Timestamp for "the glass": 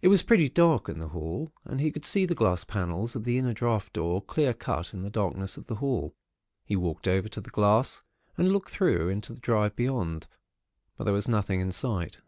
2.24-2.64, 7.42-8.02